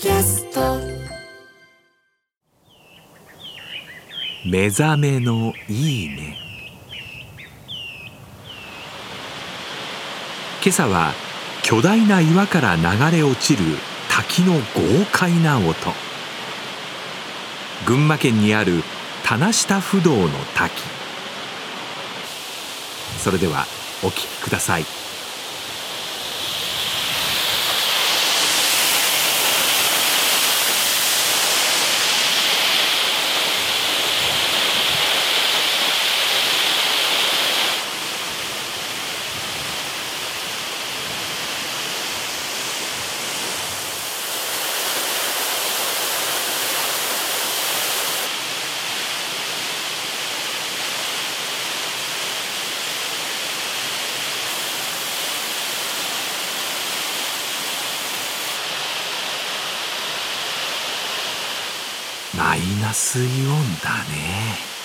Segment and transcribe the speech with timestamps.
[0.00, 0.78] キャスト。
[4.46, 6.38] 目覚めのいいね。
[10.62, 11.12] 今朝は
[11.62, 12.82] 巨大な岩から流
[13.14, 13.62] れ落ちる
[14.08, 14.60] 滝の豪
[15.12, 15.74] 快な音。
[17.86, 18.82] 群馬県にある
[19.22, 20.82] 棚下不動の滝。
[23.18, 23.66] それでは
[24.02, 25.09] お聴きください。
[62.36, 63.26] マイナスイオン
[63.82, 64.79] だね。